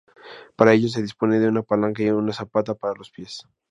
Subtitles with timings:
[0.55, 3.45] Para ello se dispone de una palanca o una zapata para los pies.